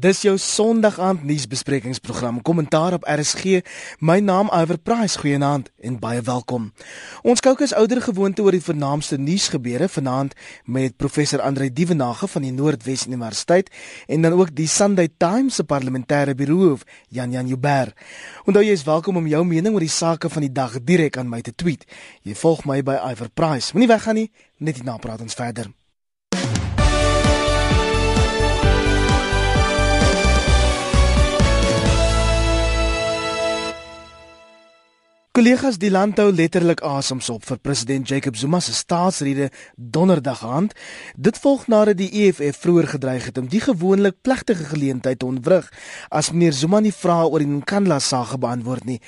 [0.00, 3.60] Dis jou Sondag aand nuusbesprekingsprogram, kommentaar op RSG.
[3.98, 6.70] My naam Iver Price, goeienaand en baie welkom.
[7.20, 10.32] Ons kyk as ouer gewoonte oor die vernaamste nuusgebeure vanaand
[10.64, 13.68] met professor Andre Dievenage van die Noordwes Universiteit
[14.08, 17.92] en dan ook die Sunday Times se parlementêre biroof Jan Jan Jubber.
[18.46, 21.28] Onthou jy is welkom om jou mening oor die sake van die dag direk aan
[21.28, 21.84] my te tweet.
[22.22, 23.74] Jy volg my by Iver Price.
[23.74, 24.30] Moenie weggaan nie,
[24.64, 25.68] net hierna praat ons verder.
[35.40, 40.74] Kollegas, die land hou letterlik asems op vir president Jacob Zuma se staatsrede donderdag aand.
[41.16, 45.72] Dit volg nadat die EFF vroeër gedreig het om die gewoonlik plegtige geleentheid te ontwrig
[46.12, 48.98] as meneer Zuma nie vrae oor die Nkandla saak beantwoord nie.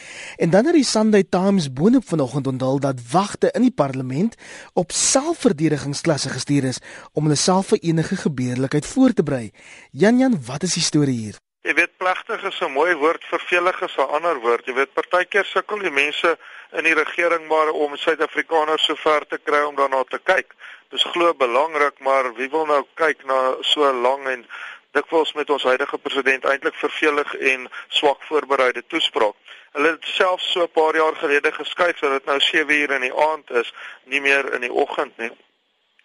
[0.41, 4.41] En dan het die Sunday Times boonop vanoggend onthul dat wagte in die parlement
[4.73, 6.81] op selfverdedigingsklasse gestuur is
[7.13, 9.51] om hulle self vir enige gebeurlikheid voor te berei.
[9.91, 11.43] Jan Jan, wat is die storie hier?
[11.63, 14.67] Jy weet plegtig is 'n mooi woord, vervelig is 'n ander woord.
[14.67, 16.39] Jy weet partykeer sukkel die mense
[16.73, 20.55] in die regering maar om Suid-Afrikaners so ver te kry om daarna te kyk.
[20.91, 24.43] Dis glo belangrik, maar wie wil nou kyk na so lank en
[24.91, 29.39] dikwels met ons huidige president eintlik vervelig en swak voorbereide toespraak.
[29.73, 33.01] Hulle het selfs so 'n paar jaar gelede geskuif dat dit nou 7 uur in
[33.01, 33.73] die aand is,
[34.05, 35.31] nie meer in die oggend nie.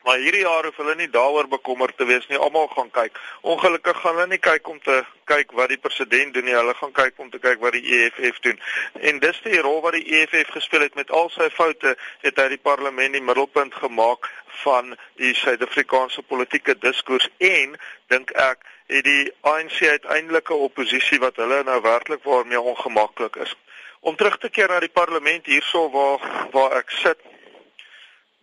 [0.04, 2.38] Maar hierdie jaar hoef hulle nie daaroor bekommerd te wees nie.
[2.38, 3.18] Almal gaan kyk.
[3.42, 6.56] Ongelukkig gaan hulle nie kyk om te kyk wat die president doen nie.
[6.56, 8.62] Hulle gaan kyk om te kyk wat die EFF doen.
[9.02, 12.48] En dis die rol wat die EFF gespeel het met al sy foute, het hy
[12.56, 14.30] die parlement die middelpunt gemaak
[14.64, 17.76] van die Suid-Afrikaanse politieke diskurs en
[18.14, 23.56] dink ek het die ANC uiteindelike oppositie wat hulle nou werklik waarmee ongemaklik is.
[24.00, 26.24] Om terug te keer na die parlement hierso waar
[26.54, 27.20] waar ek sit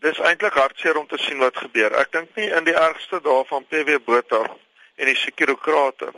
[0.04, 1.94] Dis eintlik hartseer om te sien wat gebeur.
[1.96, 4.42] Ek dink nie in die ergste dae van PW Botha
[5.00, 6.10] en die sekurokrate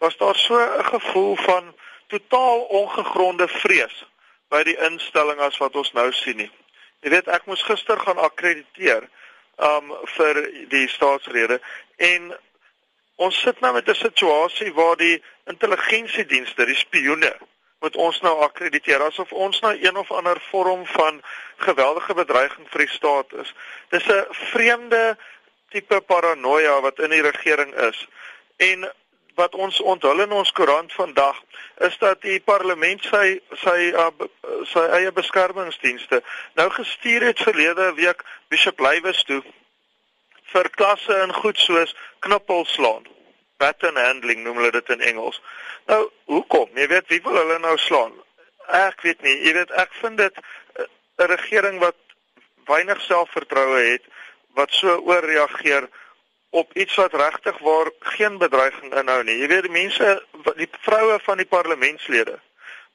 [0.00, 1.74] was daar so 'n gevoel van
[2.08, 4.04] totaal ongegronde vrees
[4.48, 6.50] by die instelling as wat ons nou sien nie.
[7.04, 9.04] Jy weet ek moes gister gaan akkrediteer
[9.68, 10.40] um vir
[10.72, 11.60] die staatsrede
[11.96, 12.32] en
[13.16, 17.36] ons sit nou met 'n situasie waar die intelligensiedienste, die spioene
[17.80, 21.22] moet ons nou akkrediteer asof ons nou een of ander vorm van
[21.56, 23.54] geweldige bedreiging vir die staat is.
[23.88, 25.16] Dis 'n vreemde
[25.70, 28.08] tipe paranoia wat in die regering is.
[28.56, 28.90] En
[29.34, 31.36] wat ons onthul in ons koerant vandag
[31.76, 34.10] is dat die parlement sy sy uh,
[34.72, 36.22] sy eie beskermingsdienste
[36.60, 39.40] nou gestuur het verlede week Bishop Lywes toe
[40.52, 41.94] vir klasse in goed soos
[42.26, 43.06] knippelslaan
[43.60, 45.40] pattern handling noem hulle dit in Engels.
[45.90, 46.68] Nou, hoekom?
[46.78, 48.12] Jy weet wie wil hulle nou slaan?
[48.80, 49.36] Ek weet nie.
[49.46, 50.86] Jy weet ek vind dit eh,
[51.20, 51.98] 'n regering wat
[52.66, 54.04] weinig selfvertroue het
[54.58, 55.88] wat so ooreageer
[56.50, 59.38] op iets wat regtig waar geen bedreiging inhou nie.
[59.38, 60.22] Jy weet die mense
[60.56, 62.38] die vroue van die parlementslede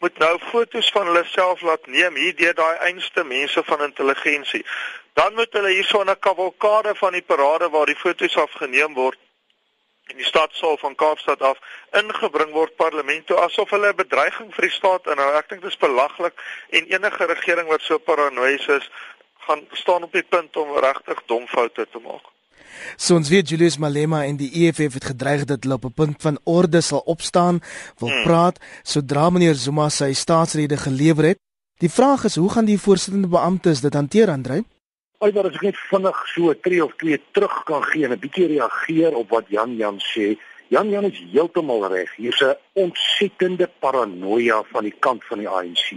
[0.03, 4.65] moet nou fotos van hulle self laat neem hier deur daai einste mense van intelligensie.
[5.13, 9.17] Dan moet hulle hierso 'n kavalkade van die parade waar die fotos afgeneem word
[10.11, 11.57] in die stadsaal van Kaapstad af
[11.97, 15.31] ingebring word parlement toe asof hulle 'n bedreiging vir die staat inhou.
[15.37, 16.35] Ek dink dit is belaglik
[16.69, 18.89] en enige regering wat so paranoïes is,
[19.47, 22.25] gaan staan op die punt om regtig dom foute te maak.
[22.97, 26.21] So ons weet Julius Malema en die EFF het gedreig dat hulle op 'n punt
[26.21, 27.61] van orde sal opstaan,
[27.97, 28.23] wil hmm.
[28.23, 31.39] praat sodra meneer Zuma sy staatsrede gelewer het.
[31.77, 34.63] Die vraag is, hoe gaan die voorsittende beamptes dit hanteer, Andrej?
[35.25, 38.45] Alhoewel as ek net vinnig so 3 of 2 terug kan gee en 'n bietjie
[38.51, 40.37] reageer op wat Jan Jan sê.
[40.69, 42.11] Jan Jan is heeltemal reg.
[42.15, 42.53] Hier's 'n
[42.83, 45.87] ontsettende paranoia van die kant van die ANC.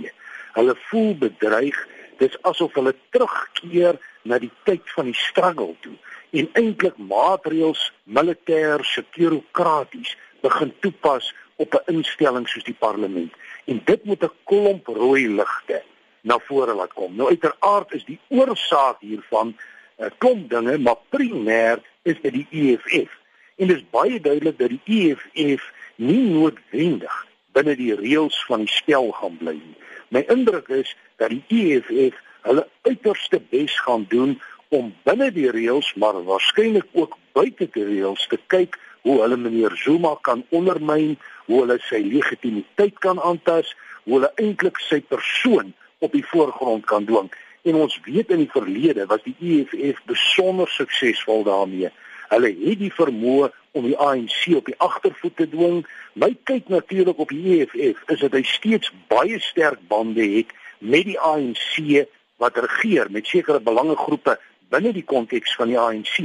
[0.57, 1.77] Hulle voel bedreig.
[2.17, 5.97] Dis asof hulle terugkeer na die tyd van die struggle toe
[6.31, 13.33] en eintlik maatreëls militêr sekurokraties begin toepas op 'n instelling soos die parlement.
[13.67, 15.85] En dit moet 'n klomp rooi ligte
[16.21, 17.15] na vore laat kom.
[17.17, 19.55] Nou uiteraard is die oorsaak hiervan
[19.99, 23.11] 'n uh, klomp dinge, maar primêr is dit die EFF.
[23.57, 28.73] En dit is baie duidelik dat die EFF nie noodwendig binne die reëls van die
[28.73, 29.79] spel gaan bly nie.
[30.15, 32.15] My indruk is dat die EFF
[32.47, 34.39] hulle uiterste bes gaan doen
[34.69, 39.75] om binne die reëls, maar waarskynlik ook buite die reëls te kyk hoe hulle meneer
[39.77, 41.17] Zuma kan ondermyn,
[41.47, 47.05] hoe hulle sy legitimiteit kan aantas, hoe hulle eintlik sy persoon op die voorgrond kan
[47.05, 47.31] dwing.
[47.63, 51.91] En ons weet in die verlede was die EFF besonder suksesvol daarmee.
[52.29, 55.83] Hulle het die vermoë om die ANC op die agtervoet te dwing.
[56.13, 61.09] My kyk natuurlik op die EFF is dat hy steeds baie sterk bande het met
[61.09, 62.05] die ANC
[62.39, 64.39] wat regeer met sekere belangegroepe
[64.71, 66.21] binne die konteks van die ANC.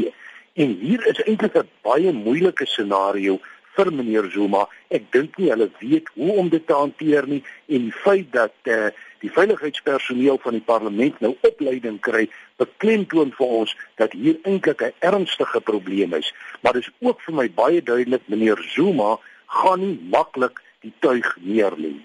[0.54, 3.40] En hier is eintlik 'n baie moeilike scenario
[3.76, 4.68] vir meneer Zuma.
[4.90, 8.54] Ek dink nie hulle weet hoe om dit te hanteer nie en die feit dat
[8.64, 8.92] eh uh,
[9.24, 12.26] die veiligheidspersoneel van die parlement nou opleiding kry,
[12.60, 16.34] beklemtoon vir ons dat hier eintlik 'n ernstige probleem is.
[16.62, 19.18] Maar dis ook vir my baie duidelik meneer Zuma
[19.48, 21.96] gaan nie maklik die tuig neerlê.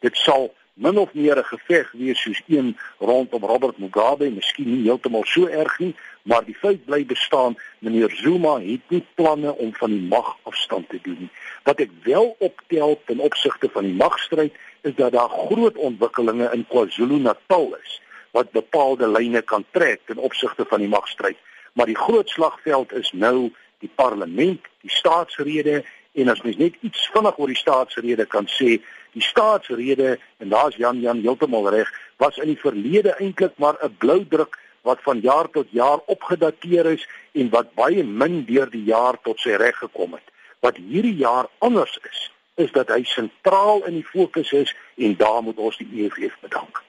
[0.00, 4.84] Dit sal min of meer 'n geveg wees soos een rondom Robert Mugabe, miskien nie
[4.84, 9.74] heeltemal so erg nie, maar die feit bly bestaan, meneer Zuma het nie planne om
[9.74, 11.30] van die mag afstand te doen nie.
[11.64, 16.66] Wat ek wel optel ten opsigte van die magstryd is dat daar groot ontwikkelinge in
[16.68, 21.36] KwaZulu-Natal is wat bepaalde lyne kan trek ten opsigte van die magstryd.
[21.72, 27.08] Maar die groot slagveld is nou die parlement, die staatsrede en as mens net iets
[27.12, 28.78] vinnig oor die staatsrede kan sê,
[29.16, 33.96] die staatsrede en daar's Jan Jan heeltemal reg was in die verlede eintlik maar 'n
[33.98, 38.84] blou druk wat van jaar tot jaar opgedateer is en wat baie min deur die
[38.84, 40.28] jaar tot sy reg gekom het
[40.60, 45.42] wat hierdie jaar anders is is dat hy sentraal in die fokus is en daar
[45.42, 46.82] moet ons die EFF bedank.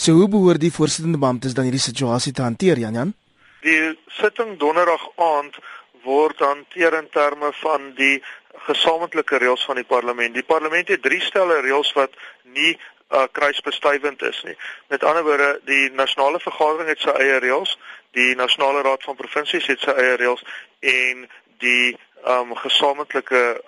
[0.00, 3.12] So hoe behoort die voorsittende beamptes dan hierdie situasie te hanteer Jan Jan?
[3.60, 5.58] Die sitting donderdag aand
[6.04, 8.22] word hanteer in terme van die
[8.68, 10.34] gesamentlike reëls van die parlement.
[10.34, 12.16] Die parlement het drie stelle reëls wat
[12.56, 14.56] nie uh, kruisbestuivend is nie.
[14.88, 17.76] Met ander woorde, die nasionale vergadering het sy eie reëls,
[18.16, 20.44] die nasionale raad van provinsies het sy eie reëls
[20.80, 21.26] en
[21.60, 21.96] die
[22.28, 23.60] um gesamentlike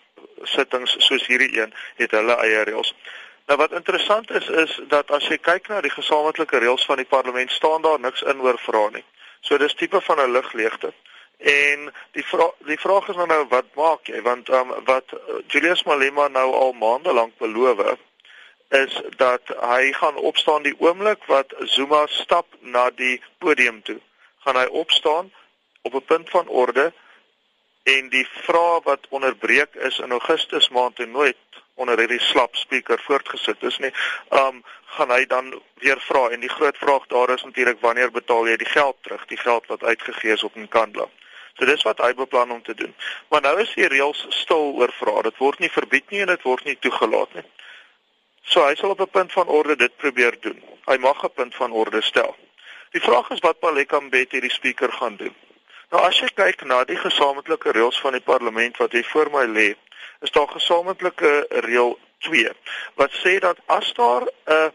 [0.44, 2.94] sittings soos hierdie een het hulle eie reëls.
[3.46, 7.08] Nou wat interessant is is dat as jy kyk na die gesamentlike reëls van die
[7.08, 9.04] parlement staan daar niks in oor vra nie.
[9.40, 10.92] So dis tipe van 'n lugleegte.
[11.38, 15.14] En die vraag die vraag is nou nou wat maak jy want um, wat
[15.46, 17.98] Julius Malema nou al maande lank beloof
[18.68, 23.98] is dat hy gaan opstaan die oomblik wat Zuma stap na die podium toe.
[24.38, 25.32] Gaan hy opstaan
[25.82, 26.92] op 'n punt van orde
[27.82, 31.36] en die vraag wat onderbreek is in Augustus maand en nooit
[31.74, 33.90] onder hierdie slap speaker voortgesit is nie,
[34.30, 34.62] um
[34.96, 35.48] gaan hy dan
[35.80, 39.24] weer vra en die groot vraag daar is natuurlik wanneer betaal jy die geld terug,
[39.26, 41.08] die geld wat uitgegee is op 'n kandla.
[41.58, 42.94] So dis wat hy beplan om te doen.
[43.28, 45.22] Maar nou is die reëls stil oor vrae.
[45.22, 47.44] Dit word nie verbied nie en dit word nie toegelaat nie.
[48.42, 50.62] So hy sal op 'n punt van orde dit probeer doen.
[50.86, 52.36] Hy mag 'n punt van orde stel.
[52.90, 55.34] Die vraag is wat Paleka Mbete die speaker gaan doen.
[55.92, 59.44] Nou as jy kyk na die gesamentlike reëls van die parlement wat hier voor my
[59.44, 59.72] lê,
[60.24, 61.32] is daar gesamentlike
[61.66, 62.48] reël 2
[63.00, 64.70] wat sê dat as daar 'n uh,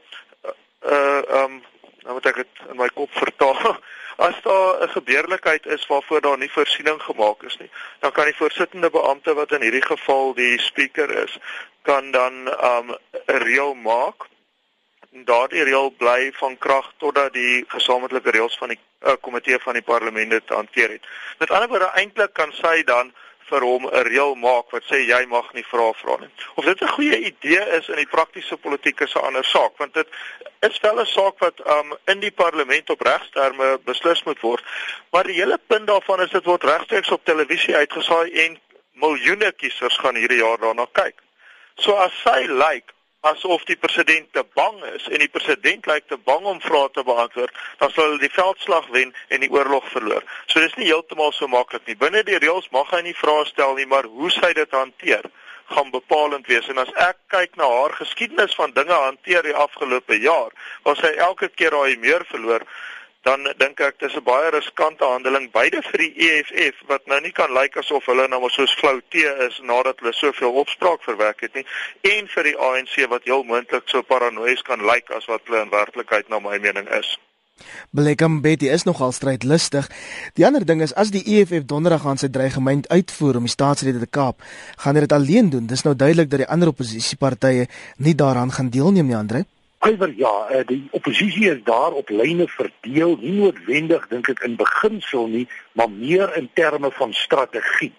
[0.46, 1.64] 'n uh, um
[2.04, 3.80] nou moet ek dit in my kop vertaal
[4.18, 7.70] As daar 'n gebeurlikheid is waarvoor daar nie voorsiening gemaak is nie,
[8.00, 11.38] dan kan die voorsittende beampte wat in hierdie geval die speaker is,
[11.82, 12.34] kan dan
[12.64, 12.90] um
[13.28, 14.26] 'n reël maak.
[15.26, 19.86] Daardie reël bly van krag totdat die gesamentlike reëls van die uh, komitee van die
[19.86, 21.08] parlement dit hanteer het.
[21.40, 23.14] Met ander woorde eintlik kan sy dan
[23.50, 26.30] vir hom 'n reël maak wat sê jy mag nie vra vra nie.
[26.56, 29.94] Of dit 'n goeie idee is in die praktiese politiek is 'n ander saak, want
[29.94, 30.08] dit
[30.62, 34.64] is wel 'n saak wat um in die parlement op regsterme beslis moet word.
[35.12, 38.60] Maar die hele punt daarvan is dit word regstreeks op televisie uitgesaai en
[38.92, 41.22] miljoene kiesers gaan hierdie jaar daarna kyk.
[41.76, 42.94] So as sy lyk like,
[43.32, 47.04] asof die president te bang is en die president lyk te bang om vrae te
[47.08, 50.24] beantwoord, dan sal hulle die veldslag wen en die oorlog verloor.
[50.48, 51.98] So dis nie heeltemal so maklik nie.
[52.00, 55.28] Binne die reëls mag hy nie vrae stel nie, maar hoe sy dit hanteer
[55.68, 60.16] gaan bepalend wees en as ek kyk na haar geskiedenis van dinge hanteer die afgelope
[60.24, 60.54] jaar,
[60.88, 62.64] waar sy elke keer haar meer verloor,
[63.28, 67.36] dan dink ek dis 'n baie riskante handeling beide vir die EFF wat nou nie
[67.40, 71.42] kan lyk asof hulle nou maar soos flou tee is nadat hulle soveel opspraak verwerk
[71.46, 71.66] het nie
[72.16, 75.74] en vir die ANC wat heel moontlik so paranoïes kan lyk as wat hulle in
[75.80, 77.18] werklikheid na my mening is.
[77.92, 79.90] Blekam Betty is nogal strydlustig.
[80.38, 84.00] Die ander ding is as die EFF donderdag aan sy dreigement uitvoer om die staatsrede
[84.00, 84.44] te kaap,
[84.78, 85.68] gaan hy dit alleen doen.
[85.68, 87.68] Dis nou duidelik dat die ander oppositiepartye
[87.98, 89.46] nie daaraan gaan deelneem nie, Andre.
[89.80, 94.56] Alwer ja, eh, die oppositie is daar op lyne verdeel, nie noodwendig dink ek in
[94.58, 95.46] beginsel nie,
[95.78, 97.94] maar meer in terme van strategie.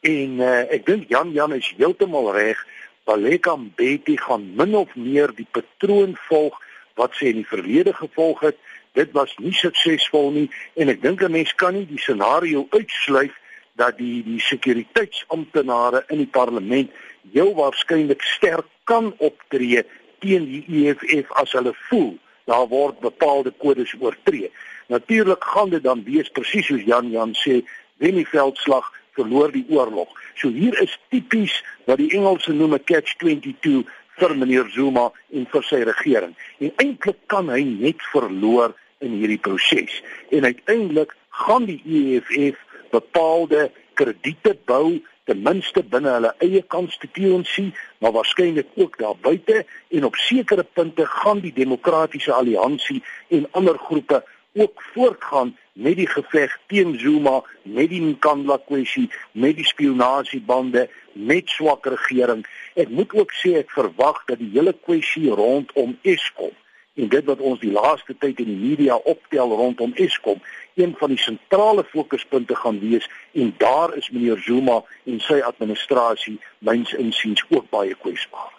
[0.00, 2.58] En uh, ek dink Jan Jan is heeltemal reg.
[3.04, 6.56] Baleka Mbeki gaan min of meer die patroon volg
[6.98, 8.58] wat sy in die verlede gevolg het.
[8.98, 13.36] Dit was nie suksesvol nie en ek dink 'n mens kan nie die scenario uitsluit
[13.76, 16.90] dat die die sekuriteitsamptenare in die parlement
[17.32, 19.84] heel waarskynlik sterk kan optree
[20.20, 22.14] teen die EFF as hulle voel
[22.50, 24.50] daar word bepaalde kodes oortree.
[24.90, 27.60] Natuurlik gaan dit dan wees presies soos Jan Jan sê,
[28.02, 30.10] wen die veldslag, verloor die oorlog.
[30.40, 33.84] So hier is tipies wat die Engelse noem 'n catch 22
[34.18, 36.34] vir meneer Zuma en vir sy regering.
[36.58, 40.02] En eintlik kan hy net verloor in hierdie proses.
[40.30, 42.58] En uiteindelik gaan die EFF
[42.90, 45.00] bepaalde krediete bou
[45.30, 47.68] ten minste binne hulle eie konstitusie,
[48.02, 49.62] maar waarskynlik ook daar buite
[49.96, 54.24] en op sekere punte gaan die demokratiese alliansie en ander groepe
[54.58, 61.54] ook voortgaan met die geveg teen Zuma, met die Nkandla kwessie, met die spionasiebande, met
[61.54, 62.42] swak regering.
[62.74, 66.56] Ek moet ook sê ek verwag dat die hele kwessie rondom Eskom
[67.00, 70.40] en dit wat ons die laaste tyd in die media optel rondom Eskom
[70.74, 76.38] een van die sentrale fokuspunte gaan wees en daar is meneer Zuma en sy administrasie
[76.58, 78.52] myns insiens ook baie kwesbaar.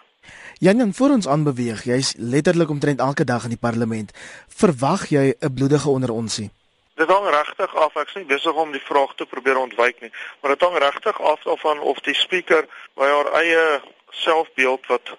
[0.62, 4.12] Jan Jan voor ons aanbeweeg, jy's letterlik omtrent elke dag in die parlement.
[4.48, 6.50] Verwag jy 'n bloedige onderonsie?
[6.94, 7.94] Dit hang regtig af.
[7.96, 11.40] Ek's nie besig om die vraag te probeer ontwyk nie, maar dit hang regtig af
[11.44, 13.80] van of die spreker by haar eie
[14.10, 15.16] selfbeeld wat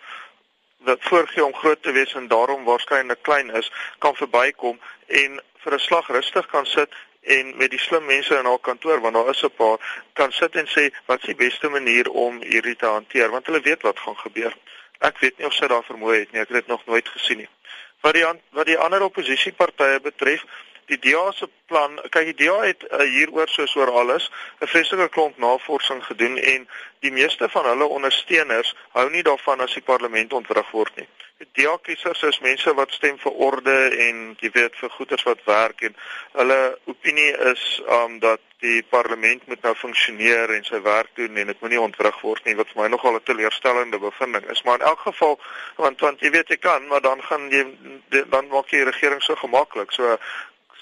[0.83, 5.73] wat voorgee om groot te wees en daarom waarskynlik klein is, kan verbykom en vir
[5.73, 6.91] 'n slag rustig kan sit
[7.23, 9.77] en met die slim mense in haar kantoor want daar is 'n paar
[10.13, 13.61] kan sit en sê wat is die beste manier om hierdie te hanteer want hulle
[13.61, 14.53] weet wat gaan gebeur.
[14.99, 16.41] Ek weet nie of sy daar vermoë het nie.
[16.41, 17.49] Ek het dit nog nooit gesien nie.
[18.01, 20.43] Wat die wat die ander oppositiepartye betref,
[20.91, 24.29] die DA se plan, kyk die DA het uh, hieroor soos oor alles
[24.61, 26.67] 'n vreeslike klomp navorsing gedoen en
[26.99, 31.07] die meeste van hulle ondersteuners hou nie daarvan as die parlement ontwrig word nie.
[31.37, 33.75] Die DA kiesers is mense wat stem vir orde
[34.07, 35.95] en jy weet vir goeders wat werk en
[36.39, 41.49] hulle opinie is um dat die parlement moet nou funksioneer en sy werk doen en
[41.51, 44.87] dit moenie ontwrig word nie wat vir my nogal 'n teleurstellende bevinding is maar in
[44.91, 45.35] elk geval
[45.75, 47.63] want want jy weet jy kan maar dan gaan jy
[48.35, 50.17] dan maak jy die regering so gemaklik so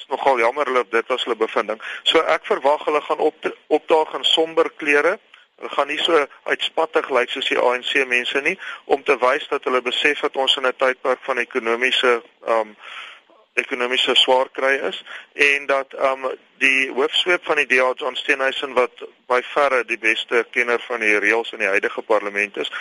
[0.01, 1.81] is nogal jammer hulle dit was hulle bevinding.
[2.03, 5.17] So ek verwag hulle gaan op opdaag in somber klere.
[5.61, 9.69] Hulle gaan nie so uitspattig lyk soos die ANC mense nie om te wys dat
[9.69, 12.21] hulle besef dat ons in 'n tydperk van ekonomiese
[12.57, 12.75] um
[13.59, 15.03] ekonomiese swaar kry is
[15.33, 16.29] en dat um
[16.63, 21.17] die hoofsweep van die DA John Steenhuisen wat by verre die beste kenner van die
[21.19, 22.71] reëls in die huidige parlement is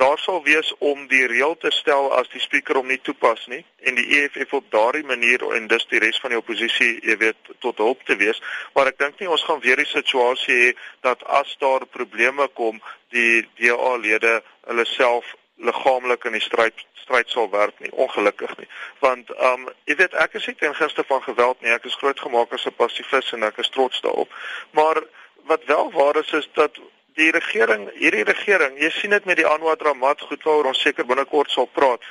[0.00, 3.60] daar sal wees om die reël te stel as die spreker hom nie toepas nie
[3.84, 7.50] en die EFF op daardie manier en dus die res van die oppositie, jy weet,
[7.64, 8.40] tot hulp te wees.
[8.74, 10.70] Maar ek dink nie ons gaan weer die situasie hê
[11.04, 12.80] dat as daar probleme kom,
[13.12, 14.38] die DA-lede
[14.70, 18.68] hulle self liggaamlik in die stryd stryd sal werk nie ongelukkig nie.
[19.04, 21.72] Want um jy weet ek is nie teen gister van geweld nie.
[21.74, 24.32] Ek is grootgemaak as 'n pasifis en ek is trots daarop.
[24.72, 25.02] Maar
[25.50, 26.78] wat wel waar is is dat
[27.20, 31.06] die regering, hierdie regering, jy sien dit met die Anwar Ramat goed waaroor ons seker
[31.08, 32.04] binnekort sal praat,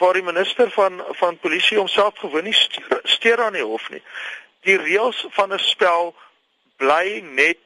[0.00, 2.56] waar die minister van van polisie homself gewoon nie
[3.16, 4.02] steur aan die hof nie.
[4.66, 6.14] Die reëls van 'n spel
[6.78, 7.58] bly net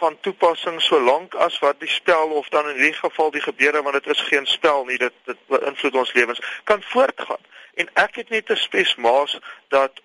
[0.00, 3.98] van toepassing solank as wat die spel of dan in hierdie geval die gebeure want
[3.98, 8.28] dit is geen spel nie dit dit beïnvloed ons lewens kan voortgaan en ek het
[8.28, 10.00] net 'n spesmaas dat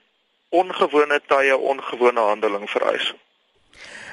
[0.49, 3.13] ongewone tye ongewone handeling vereis.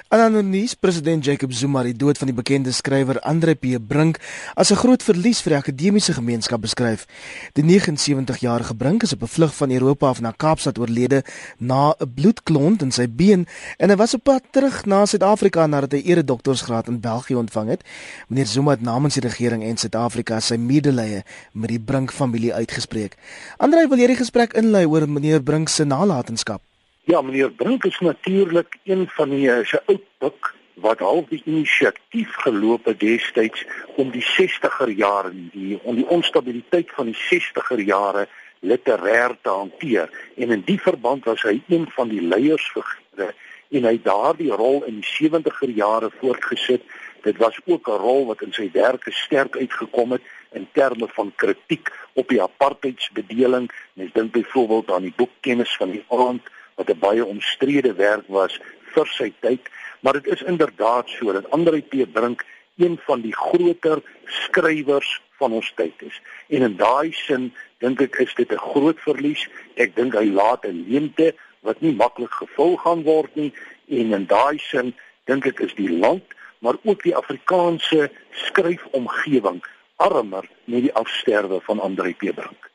[0.09, 4.19] Anononies president Jacob Zuma die dood van die bekende skrywer Andre P Brink
[4.55, 7.07] as 'n groot verlies vir die akademiese gemeenskap beskryf.
[7.55, 11.25] Die 79-jarige Brink is op 'n vlug van Europa af na Kaapstad oorlede
[11.59, 13.47] na 'n bloedklont in sy been
[13.79, 17.83] en hy was op pad terug na Suid-Afrika nadat hy eredoktorsgraad in België ontvang het.
[18.29, 23.17] Meneer Zuma het namens die regering en Suid-Afrika sy medelee met die Brink familie uitgespreek.
[23.57, 26.72] Andre wil hierdie gesprek inlei oor meneer Brink se nalatenskap.
[27.05, 31.43] Ja, meneer Brink is natuurlik een van die eh, se oud boek wat half die
[31.45, 33.65] inisiatief geloop het destyds
[33.97, 38.29] om die 60er jare die om die onstabiliteit van die 60er jare
[38.61, 40.15] literêr te hanteer.
[40.37, 43.35] En in die verband was hy een van die leiersfigure
[43.75, 46.87] en hy daardie rol in die 70er jare voortgesit
[47.27, 51.33] dit was ook 'n rol wat in sy werke sterk uitgekom het in terme van
[51.35, 53.71] kritiek op die apartheidsbedeling.
[53.93, 56.43] Mens dink byvoorbeeld aan die boek kennis van die aand
[56.83, 58.59] wat 'n baie omstrede werk was
[58.95, 59.61] vir sy tyd,
[60.01, 62.45] maar dit is inderdaad so dat Andre P Brink
[62.77, 66.21] een van die groter skrywers van ons tyd is.
[66.49, 69.49] En in daai sin dink ek is dit 'n groot verlies.
[69.75, 73.53] Ek dink hy laat 'n leemte wat nie maklik gevul gaan word nie
[73.89, 76.25] en in daai sin dink ek is die land
[76.59, 79.63] maar ook die Afrikaanse skryfomgewing
[79.97, 82.72] armer met die afsterwe van Andre P Brink.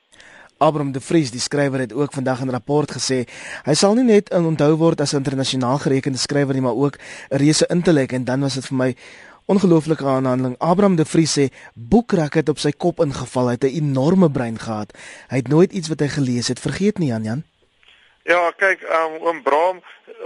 [0.58, 3.28] Abram de Vries, die skrywer het ook vandag in 'n rapport gesê,
[3.64, 7.38] hy sal nie net onthou word as 'n internasionaal gerekende skrywer nie, maar ook 'n
[7.38, 8.96] reuse intellek en dan was dit vir my
[9.46, 10.56] ongelooflike aanhandeling.
[10.60, 14.60] Abram de Vries sê boekrak het op sy kop ingeval, hy het 'n enorme brein
[14.60, 14.94] gehad.
[15.30, 17.44] Hy het nooit iets wat hy gelees het vergeet nie, Jan Jan.
[18.28, 19.78] Ja, kyk, um, oom Bram,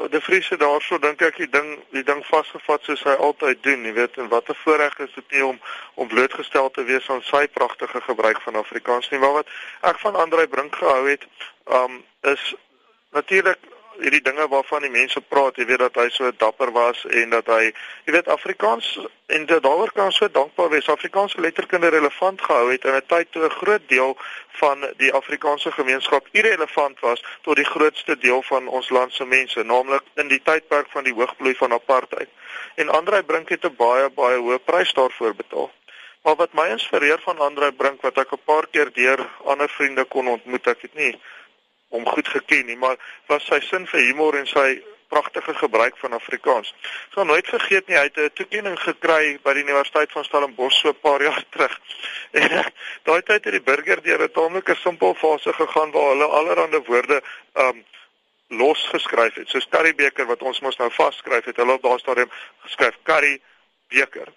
[0.09, 3.91] de Vriese daarso dink ek die ding die ding vasgevat soos hy altyd doen, jy
[3.93, 5.59] weet, en wat 'n voorreg is dit nie om
[6.01, 9.19] om blootgestel te wees aan sy pragtige gebruik van Afrikaans nie.
[9.19, 11.27] Maar wat ek van Andrei Brink gehou het,
[11.69, 12.55] um is
[13.11, 13.61] natuurlik
[13.99, 17.47] hierdie dinge waarvan die mense praat, jy weet dat hy so dapper was en dat
[17.51, 17.71] hy,
[18.05, 18.87] jy weet Afrikaans
[19.31, 20.89] en daaroor kan so dankbaar wees.
[20.89, 24.17] Afrikaanse letterkunde relevant gehou het in 'n tyd toe 'n groot deel
[24.61, 29.63] van die Afrikaanse gemeenskap irrelevant was tot die grootste deel van ons land se mense,
[29.63, 32.29] naamlik in die tydperk van die hoogbloei van apartheid.
[32.75, 35.71] En Andrei Brink het 'n baie baie hoë prys daarvoor betaal.
[36.23, 40.03] Maar wat my inspireer van Andrei Brink wat ek 'n paar keer deur ander vriende
[40.03, 41.19] kon ontmoet, ek het nie
[41.91, 42.97] hom goed geken nie, maar
[43.31, 44.81] was sy sin vir humor en sy
[45.11, 46.71] pragtige gebruik van Afrikaans.
[47.09, 50.79] Ek sal nooit vergeet nie, hy het 'n toekenning gekry by die Universiteit van Stellenbosch
[50.79, 51.75] so 'n paar jaar terug.
[52.31, 52.71] En
[53.03, 57.21] daai tyd het die burger deur 'n taamlike simpel fase gegaan waar hulle allerlei woorde
[57.53, 57.83] um
[58.47, 59.49] los geskryf het.
[59.49, 61.55] Soos curry beker wat ons mos nou vasskryf het.
[61.55, 62.31] Hulle op daardie stadium
[62.63, 63.41] geskryf curry
[63.87, 64.27] beker.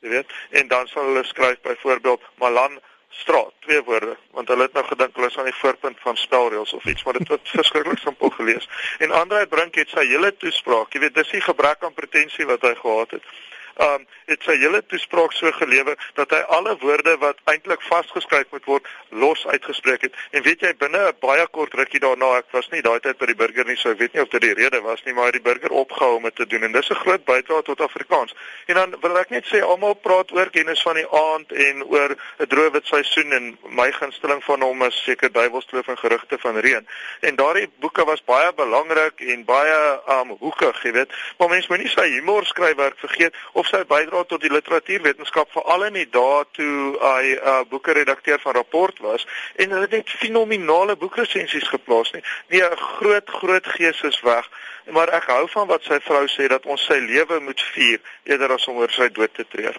[0.00, 4.72] Jy weet, en dan sal hulle skryf byvoorbeeld Malan straat, twee woorde, want hulle het
[4.72, 7.98] nou gedink hulle is aan die voorpunt van spelreëls of iets, maar dit het verskriklik
[7.98, 8.68] simpel gelees.
[8.98, 12.62] En Andre Brink het sy hele toespraak, jy weet, dis nie gebrek aan pretensie wat
[12.66, 13.32] hy gehad het
[13.80, 18.64] um het sy hele toespraak so gelewe dat hy alle woorde wat eintlik vasgeskryf moet
[18.64, 20.14] word los uitgespreek het.
[20.30, 23.26] En weet jy binne 'n baie kort rukkie daarna, ek was nie daai tyd by
[23.26, 25.32] die burger nie, so ek weet nie of dit die rede was nie, maar hy
[25.32, 28.34] het die burger opgehou om dit te doen en dis 'n groot bydrae tot Afrikaans.
[28.66, 32.16] En dan wil ek net sê almal praat oor kennis van die aand en oor
[32.38, 36.56] 'n droë wit seisoen en my gunsteling van hom is seker duiwelskloof en gerugte van
[36.56, 36.86] reën.
[37.20, 41.12] En daardie boeke was baie belangrik en baie um hoekig, jy weet.
[41.38, 45.98] Maar mens moenie sy humor skryfwerk vergeet of sy bydra tot die literatuurwetenskap veral in
[45.98, 50.10] die dae toe hy 'n uh, boeke redakteur van Rapport was en hulle het net
[50.22, 52.24] fenominale boekresensies geplaas nie.
[52.48, 54.50] Nee, 'n groot groot gees is weg,
[54.90, 58.52] maar ek hou van wat sy vrou sê dat ons sy lewe moet vier eerder
[58.52, 59.78] as om oor sy dood te treur.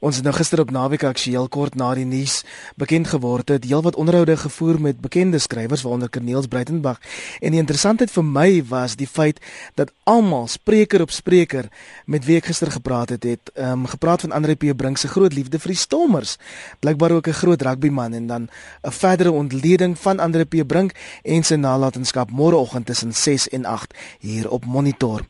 [0.00, 2.38] Ons het nou gister op naweek aktueel kort na die nuus
[2.80, 3.66] bekend geword het.
[3.68, 6.96] Heelwat onderhoude gevoer met bekende skrywers waaronder Corneels Breitenberg
[7.44, 9.42] en die interessantheid vir my was die feit
[9.76, 11.68] dat almal spreker op spreker
[12.06, 14.72] met wie ek gister gepraat het het um, gepraat van Andre P.
[14.72, 16.38] Brink se groot liefde vir die Stormers.
[16.80, 18.48] Blykbaar ook 'n groot rugbyman en dan
[18.82, 20.66] 'n verdere ontleding van Andre P.
[20.66, 25.28] Brink en sy nalatenskap môreoggend tussen 6 en 8 hier op Monitor.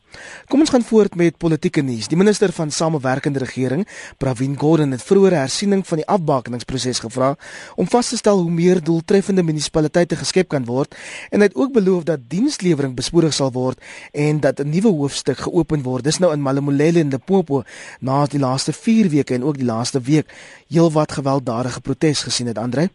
[0.51, 2.07] Kom ons gaan voort met politieke nuus.
[2.11, 7.35] Die minister van Samewerkende Regering, Pravin Gordhan het vroeër hersiening van die afbakeningsproses gevra
[7.75, 10.95] om vas te stel hoe meer doeltreffende munisipaliteite geskep kan word
[11.29, 13.79] en hy het ook beloof dat dienslewering bespoedig sal word
[14.11, 16.03] en dat 'n nuwe hoofstuk geopen word.
[16.03, 17.63] Dis nou in Malamulele en Limpopo
[17.99, 20.27] na die laaste 4 weke en ook die laaste week
[20.67, 22.89] heelwat gewelddadige protes gesien het, Andre.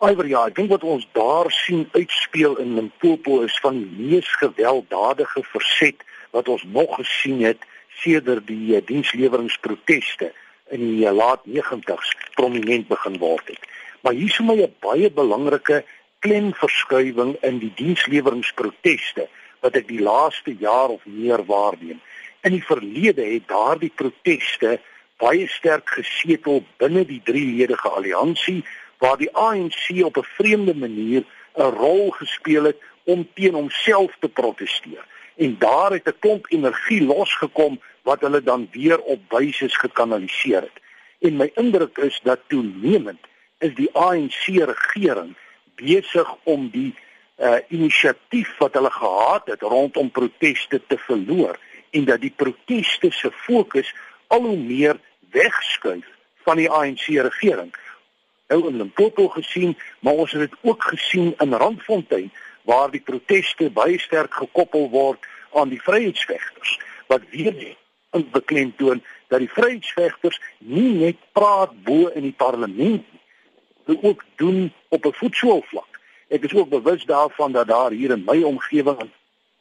[0.00, 4.28] Iwer ja, ek dink wat ons daar sien uitspeel in Limpopo is van die mees
[4.40, 7.64] gewelddadige verset wat ons nog gesien het
[8.02, 10.32] sedert die uh, diensleweringsproteste
[10.70, 13.64] in die uh, laat 90's prominent begin word het.
[14.00, 15.84] Maar hier is vir my 'n baie belangrike
[16.20, 19.28] klemverskuiwing in die diensleweringsproteste
[19.60, 22.00] wat ek die laaste jaar of meer waarneem.
[22.42, 24.78] In die verlede het daardie proteste
[25.20, 28.62] baie sterk gesetel binne die drieledige alliansie
[29.00, 31.24] waar die ANC op 'n vreemde manier
[31.56, 35.04] 'n rol gespeel het om teen homself te proteseer.
[35.44, 40.78] En daar het 'n klomp energie losgekom wat hulle dan weer op wyses gekanaliseer het.
[41.20, 43.20] En my indruk is dat toenemend
[43.58, 45.36] is die ANC regering
[45.74, 46.94] besig om die
[47.38, 51.58] uh inisiatief wat hulle gehad het rondom proteste te verloor
[51.90, 53.94] en dat die proteste se fokus
[54.26, 55.00] al hoe meer
[55.30, 56.06] wegskuif
[56.44, 57.74] van die ANC regering.
[58.48, 63.70] Nou in Limpopo gesien, maar ons het dit ook gesien in Randfontein waar die proteste
[63.70, 67.76] baie sterk gekoppel word aan die vryheidsvegters wat weer
[68.12, 73.20] in beklemtoon dat die vryheidsvegters nie net praat bo in die parlement nie,
[73.86, 76.00] maar ook doen op 'n voetsoolvlak.
[76.28, 79.10] Ek is ook bewus daarvan dat daar hier in my omgewing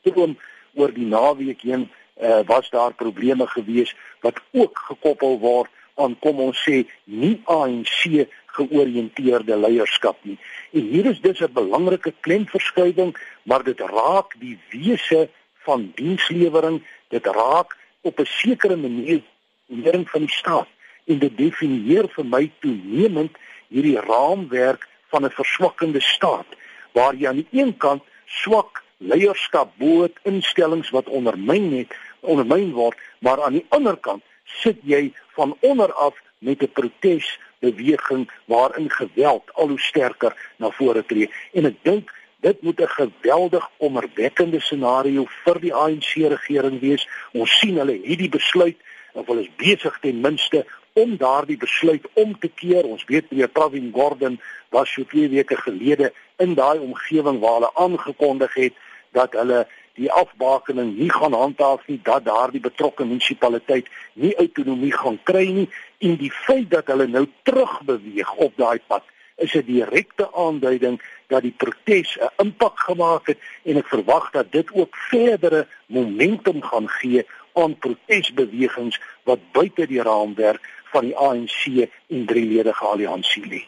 [0.01, 0.37] toon
[0.73, 1.89] oor die naweek heen
[2.21, 8.27] uh, was daar probleme gewees wat ook gekoppel word aan kom ons sê nie ANC
[8.57, 10.37] georiënteerde leierskap nie.
[10.73, 15.29] En hier is dus 'n belangrike klemverskuiwing, maar dit raak die wese
[15.65, 19.21] van dienslewering, dit raak op 'n sekere manier
[19.65, 20.67] lering van die staat
[21.05, 26.49] en dit definieer vir my toenemend hierdie raamwerk van 'n verswakkende staat
[26.93, 32.97] waar jy aan die een kant swak leierskap boot instellings wat ondermyn het ondermyn word
[33.19, 34.23] maar aan die ander kant
[34.61, 40.69] sit jy van onder af met 'n protes beweging waarin geweld al hoe sterker na
[40.69, 46.79] vore tree en ek dink Dit moet 'n geweldig kommerwekkende scenario vir die ANC regering
[46.79, 47.07] wees.
[47.31, 48.77] Ons sien hulle het die besluit
[49.13, 52.83] of hulle is besig ten minste om daardie besluit om te keer.
[52.83, 57.71] Ons weet meneer Pravin Gordhan was so 2 weke gelede in daai omgewing waar hulle
[57.73, 58.73] aangekondig het
[59.11, 59.67] dat hulle
[59.99, 65.69] die afbakening nie gaan handhaaf nie dat daardie betrokke munisipaliteit nie autonomie gaan kry nie
[66.07, 69.03] en die feit dat hulle nou terugbeweeg op daai pad
[69.45, 74.51] is 'n direkte aanduiding dat die protes 'n impak gemaak het en ek verwag dat
[74.51, 81.89] dit ook verdere momentum gaan gee aan protesbewegings wat buite die raamwerk van die ANC
[82.07, 83.61] en drieledige alliansie lê.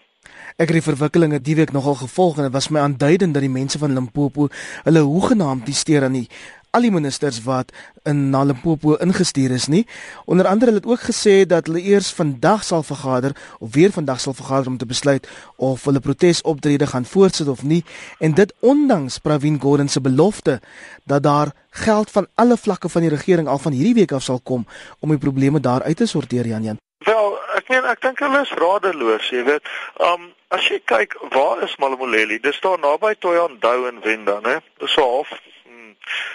[0.57, 3.51] Ek het die verwikkelinge die week nogal gevolg en dit was my aanduidend dat die
[3.51, 4.49] mense van Limpopo
[4.83, 6.27] hulle hoegenaamd die steur aan die
[6.71, 7.71] al die ministers wat
[8.07, 9.83] in na Limpopo ingestuur is nie.
[10.25, 14.33] Onder andere het ook gesê dat hulle eers vandag sal vergader of weer vandag sal
[14.33, 17.83] vergader om te besluit of hulle protesoptrede gaan voortsit of nie
[18.19, 20.59] en dit ondanks Pravin Gordhan se belofte
[21.03, 24.39] dat daar geld van alle vlakke van die regering al van hierdie week af sal
[24.39, 24.65] kom
[24.99, 26.79] om die probleme daar uit te sorteer Jan Jan.
[27.05, 27.37] Wel,
[27.71, 29.71] meen ek dink hulle is radeloos, jy weet.
[30.03, 32.41] Um as jy kyk, waar is Malamuleli?
[32.43, 34.59] Dis daar naby Toyandou in Wenda, né?
[34.83, 35.31] Dis so half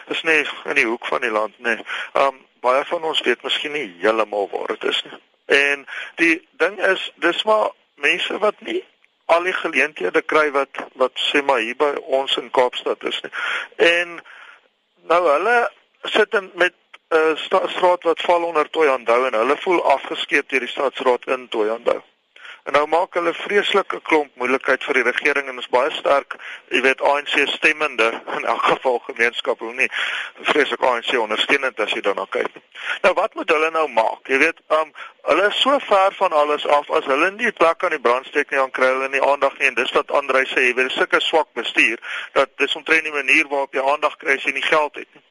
[0.09, 1.79] is nie in die hoek van die land nie.
[2.14, 5.18] Um baie van ons weet miskien nie heeltemal waar dit is nie.
[5.57, 5.87] En
[6.20, 7.70] die ding is dis maar
[8.03, 8.83] mense wat nie
[9.27, 13.33] al die geleenthede kry wat wat sê maar hier by ons in Kaapstad is nie.
[13.90, 14.18] En
[15.11, 15.57] nou hulle
[16.14, 16.75] sit in met
[17.09, 21.49] 'n uh, straat wat val onder Toyandou en hulle voel afgeskeep deur die stadsraad in
[21.49, 22.01] Toyandou.
[22.66, 26.35] En nou maak hulle vreeslike klomp moeilikheid vir die regering en is baie sterk,
[26.75, 29.87] jy weet ANC stemmende in elk geval gemeenskap hoe nie
[30.49, 32.59] vreeslik ANC ondersteunend as jy daarna kyk.
[33.07, 34.27] Nou wat moet hulle nou maak?
[34.27, 34.90] Jy weet, um
[35.31, 38.59] hulle is so ver van alles af as hulle nie plek aan die brandsteek nie,
[38.59, 41.55] dan kry hulle nie aandag nie en dis wat Andrei sê, jy weet, sulke swak
[41.55, 42.03] bestuur
[42.35, 45.23] dat dis omtrent die manier waarop jy aandag kry as jy nie geld het nie.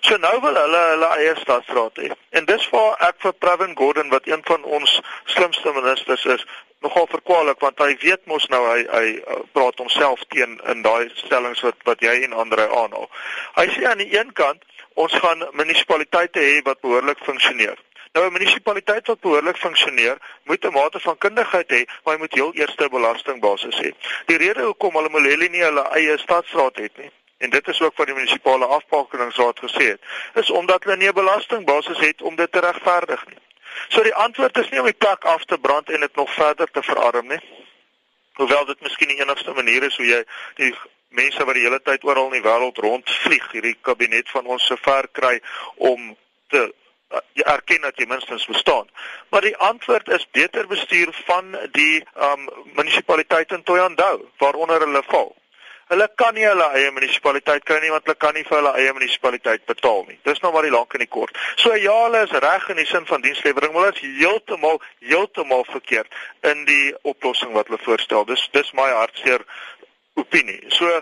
[0.00, 2.10] So nou wil hulle hulle eie stadsraad hê.
[2.30, 6.46] En dis waar ek vir Pravin Gordhan wat een van ons slimste ministers is,
[6.80, 11.10] nogal verkwalik want hy weet mos nou hy hy uh, praat homself teen in daai
[11.20, 13.08] stellings wat wat jy en ander aanhaal.
[13.58, 14.64] Hy sê aan die een kant
[15.00, 17.76] ons gaan munisipaliteite hê wat behoorlik funksioneer.
[18.12, 22.34] Nou 'n munisipaliteit wat behoorlik funksioneer, moet 'n mate van kundigheid hê, maar hy moet
[22.34, 23.90] heel eerste belastingbasis hê.
[24.26, 27.96] Die rede hoekom hulle Moleli nie hulle eie stadsraad het nie, en dit is ook
[27.96, 30.00] wat die munisipale afpakingsraad gesê het,
[30.34, 33.38] is omdat hulle nie 'n belastingbasis het om dit te regverdig nie.
[33.88, 36.70] So die antwoord is nie om die plek af te brand en dit nog verder
[36.70, 37.40] te verarm nie.
[38.32, 40.24] Hoewel dit miskien die enigste manier is hoe jy
[40.54, 40.74] die
[41.08, 44.76] mense wat die hele tyd oral in die wêreld rondvlieg, hierdie kabinet van ons so
[44.76, 45.40] ver kry
[45.76, 46.16] om
[46.48, 46.70] te
[47.34, 48.86] jy erken dat jy minstens bestaan.
[49.30, 55.34] Maar die antwoord is beter bestuur van die um munisipaliteit in Toyandou waaronder hulle val.
[55.90, 58.92] Hulle kan nie hulle eie munisipaliteit kry nie want hulle kan nie vir hulle eie
[58.94, 60.18] munisipaliteit betaal nie.
[60.28, 61.38] Dis nou maar die lank en die kort.
[61.58, 65.66] So ja, hulle is reg in die sin van dienslewering, maar dit is heeltemal heeltemal
[65.72, 66.20] verkeerd
[66.52, 68.28] in die oplossing wat hulle voorstel.
[68.30, 69.42] Dis dis my hartseer
[70.20, 70.60] opinie.
[70.78, 71.00] So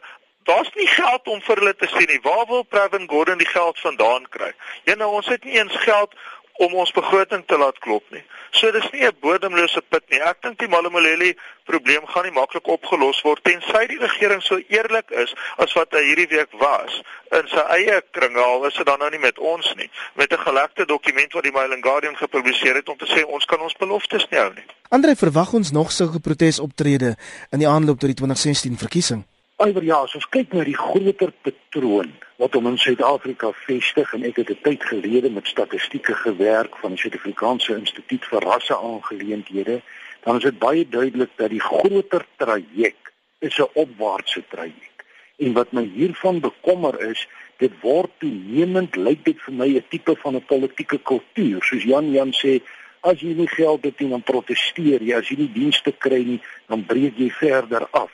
[0.49, 2.23] daar's nie geld om vir hulle te sien nie.
[2.25, 4.55] Waar wil Pravin Gordhan die geld vandaan kry?
[4.89, 6.17] Ja nou, ons het nie eens geld
[6.59, 8.23] om ons begroting te laat klop nie.
[8.51, 10.21] So dis nie 'n bodemlose put nie.
[10.21, 15.11] Ek dink die Malamuleli probleem gaan nie maklik opgelos word tensy die regering so eerlik
[15.11, 18.99] is as wat hy hierdie week was in sy eie kringe al is dit dan
[18.99, 19.91] nou nie met ons nie.
[20.15, 23.45] Met 'n gelekte dokument wat die Mail and Guardian gepubliseer het om te sê ons
[23.45, 24.65] kan ons beloftes nie hou nie.
[24.89, 27.17] Andre verwag ons nog sulke protesoptrede
[27.51, 29.25] in die aanloop tot die 2016 verkiesing.
[29.59, 34.23] Alhoewel ja, as ons kyk na die groter patroon wat om in Suid-Afrika vestig en
[34.29, 39.81] ek het 'n tyd gelede met statistieke gewerk van die Suid-Afrikaanse Instituut vir Rasseaangeleenthede,
[40.23, 45.03] dan is dit baie duidelik dat die groter traject is 'n opwaartse traject.
[45.39, 50.15] En wat my hiervan bekommer is, dit word toenemend lyk dit vir my 'n tipe
[50.23, 52.63] van 'n politieke kultuur, soos Jan Jan sê,
[53.01, 56.41] as jy nie geld het nie, dan proteseer jy, as jy nie dienste kry nie,
[56.69, 58.11] dan breek jy verder af.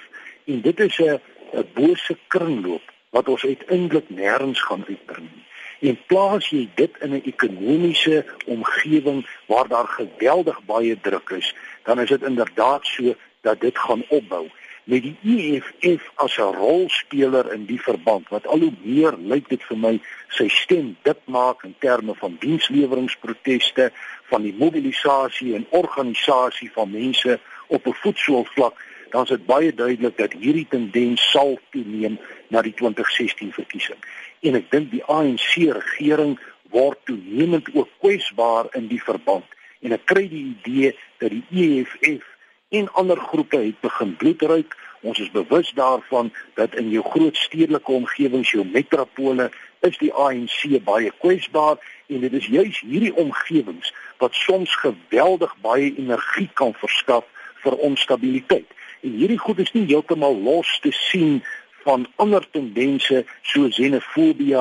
[0.47, 1.21] En dit is 'n
[1.55, 5.45] 'n bose kringloop wat ons uiteindelik nêrens gaan uitbring nie.
[5.89, 12.01] En plaas jy dit in 'n ekonomiese omgewing waar daar geweldig baie druk is, dan
[12.01, 14.51] is dit inderdaad so dat dit gaan opbou
[14.85, 19.63] met die EFF as 'n rolspeler in die verband wat al hoe meer lyk dit
[19.63, 26.71] vir my sy stem dit maak in terme van diensleweringproteste van die mobilisasie en organisasie
[26.73, 28.75] van mense op 'n voetsoolvlak
[29.15, 32.17] dan is dit baie duidelik dat hierdie tendens sal toeneem
[32.51, 34.01] na die 2016 verkiesing.
[34.43, 36.35] En ek dink die ANC regering
[36.75, 39.47] word toenemend ook kwesbaar in die verband
[39.87, 40.91] en ek kry die idee
[41.23, 42.27] dat die EFF
[42.75, 44.75] en ander groepe het begin bloedryk.
[45.07, 49.47] Ons is bewus daarvan dat in jou groot stedelike omgewings, jou metropole,
[49.87, 51.79] is die ANC baie kwesbaar
[52.11, 57.31] en dit is juis hierdie omgewings wat soms geweldig baie energie kan verskaf
[57.63, 58.67] vir onstabiliteit.
[59.05, 61.43] En hierdie goed is nie heeltemal los te sien
[61.85, 64.57] van ander tendense so xenofobie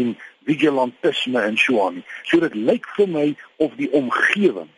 [0.00, 0.14] en
[0.48, 1.98] vigilantisme en so aan.
[2.24, 3.26] So dit lyk vir my
[3.60, 4.70] of die omgewing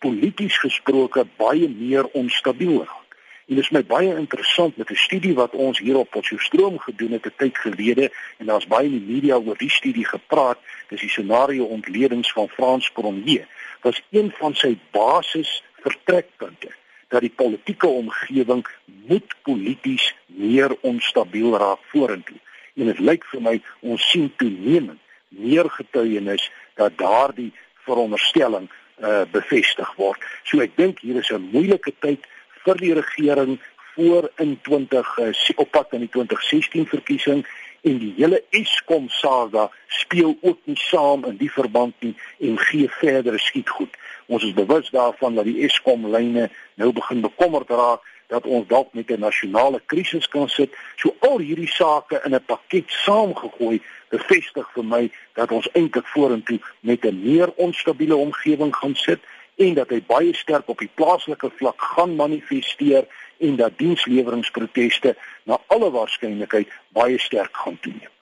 [0.00, 3.20] polities gesproke baie meer onstabiel raak.
[3.50, 7.12] En dit is my baie interessant met 'n studie wat ons hier op Potchefstroom gedoen
[7.12, 10.58] het 'n tyd gelede en daar's baie in die media oor die studie gepraat.
[10.88, 13.46] Dis die scenario ontledings van Frans Cronje.
[13.82, 16.80] Was een van sy basis vertrekpunte
[17.12, 18.64] dat die politieke omgewing
[19.06, 22.38] moet polities meer onstabiel raak vorentoe.
[22.74, 26.48] En dit lyk vir my ons sien toenemend meer getuienis
[26.80, 27.52] dat daardie
[27.84, 28.70] veronderstelling
[29.02, 30.20] uh bevestig word.
[30.44, 32.24] So ek dink hier is 'n moeilike tyd
[32.64, 33.58] vir die regering
[33.94, 37.46] voor in 20 uh, op pad in die 2016 verkiesing
[37.82, 42.88] en die hele Eskom saga speel ook nie saam in die verband nie en gee
[42.88, 43.96] verdere skietgoed.
[44.32, 46.46] Ons is bewus daarvan dat die Eskom lyne
[46.80, 50.72] nou begin bekommerd raak dat ons dalk met 'n nasionale krisis kan sit.
[50.96, 56.60] So al hierdie sake in 'n pakket saamgegooi bevestig vir my dat ons eintlik vorentoe
[56.80, 59.20] met 'n meer onstabiele omgewing gaan sit
[59.56, 63.04] en dat hy baie sterk op die plaaslike vlak gaan manifesteer
[63.38, 68.12] en dat diensleweringproteste na alle waarskynlikheid baie sterk gaan toeneem.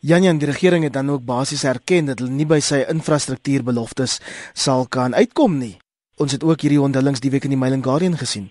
[0.00, 4.18] Janjan die regering het dan ook basies erken dat hulle nie by sy infrastruktuurbeloftes
[4.52, 5.78] sal kan uitkom nie.
[6.20, 8.50] Ons het ook hierdie onthullings die week in die Mail and Guardian gesien.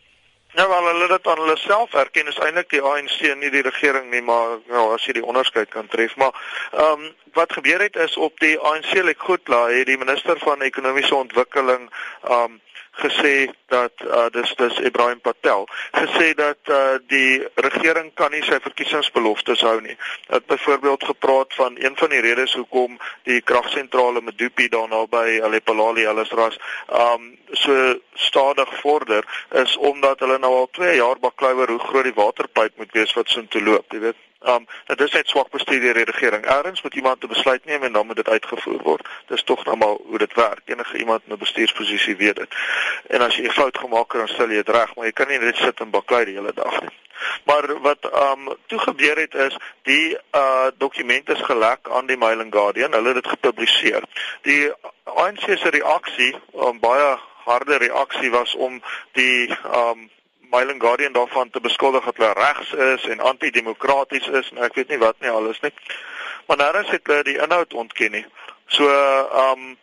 [0.56, 4.10] Nou wel hulle dit aan hulle self erken is eintlik die ANC nie die regering
[4.12, 6.34] nie maar nou as jy die onderskeid kan tref maar
[6.72, 10.40] ehm um, wat gebeur het is op die ANC lek goed laat het die minister
[10.40, 12.62] van ekonomiese ontwikkeling ehm um,
[12.96, 18.60] gesê dat uh, dis dis Ibrahim Patel gesê dat uh, die regering kan nie sy
[18.64, 19.98] verkiesingsbeloftes hou nie.
[20.28, 26.06] Het byvoorbeeld gepraat van een van die redes hoekom die kragsentrale Medupi daarna by Alepalali
[26.06, 29.26] alles ras um so stadig vorder
[29.64, 33.14] is omdat hulle nou al 2 jaar baklei oor hoe groot die waterpyp moet wees
[33.14, 34.22] wat so toe loop, jy weet.
[34.42, 36.46] Um dit is net swak bestuur deur die regering.
[36.46, 39.08] Erns moet iemand 'n besluit neem en dan moet dit uitgevoer word.
[39.28, 40.62] Dis tog nou maar hoe dit werk.
[40.66, 42.56] Enige iemand in 'n bestuursposisie weet dit.
[43.08, 45.28] En as jy 'n fout gemaak het, dan stel jy dit reg, maar jy kan
[45.28, 46.96] nie net sit en baklei die hele dag nie.
[47.46, 52.40] Maar wat um toe gebeur het is die uh dokument is gelek aan die Mail
[52.40, 52.92] and Guardian.
[52.92, 54.04] Hulle het dit gepubliseer.
[54.42, 54.72] Die
[55.04, 60.10] ANC se reaksie, 'n um, baie harde reaksie was om die um
[60.50, 64.94] Mailing Guardian daarvan te beskuldig dat hulle regs is en antidemokraties is en ek weet
[64.94, 65.74] nie wat nie alles nie.
[66.46, 68.26] Maar nou is dit die inhoud ontken nie.
[68.68, 69.78] So ehm um,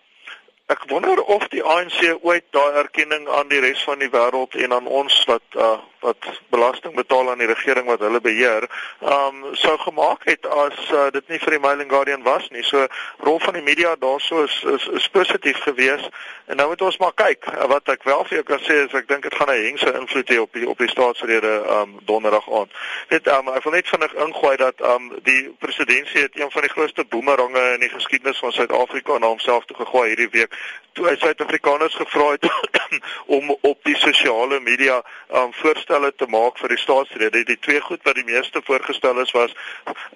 [0.73, 4.73] ek wonder of die ANC ooit daai erkenning aan die res van die wêreld en
[4.73, 8.69] aan ons wat uh, wat belasting betaal aan die regering wat hulle beheer,
[9.01, 12.49] ehm um, sou gemaak het as uh, dit nie vir die Mail and Guardian was
[12.51, 12.63] nie.
[12.67, 12.87] So
[13.19, 16.11] rol van die media daarso is, is is positief geweest
[16.47, 17.47] en nou moet ons maar kyk.
[17.71, 20.31] Wat ek wel vir jou kan sê is ek dink dit gaan 'n hengse invloed
[20.35, 22.71] hê op die op die staatsrede ehm um, donderdag aand.
[23.09, 26.51] Net ehm um, ek wil net vinnig ingooi dat ehm um, die presidentsie het een
[26.51, 30.59] van die grootste boemerange in die geskiedenis van Suid-Afrika na homself toe gegooi hierdie week
[30.93, 32.49] toe hy Suid-Afrikaners gevra het
[33.37, 37.45] om op die sosiale media ehm um, voorstel voorstelle te maak vir die staatsrede.
[37.45, 39.53] Die twee goed wat die meeste voorgestel is was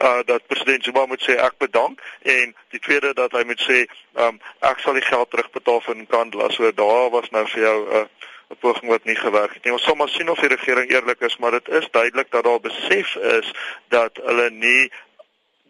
[0.02, 3.84] uh dat president Zuma moet sê ek bedank en die tweede dat hy moet sê
[4.14, 6.50] um ek sal die geld terugbetaal vir Nkandla.
[6.50, 8.06] So daar was nou vir jou 'n uh,
[8.50, 9.72] 'n poging wat nie gewerk het nie.
[9.72, 12.60] Ons sal maar sien of die regering eerlik is, maar dit is duidelik dat daar
[12.60, 13.52] besef is
[13.88, 14.90] dat hulle nie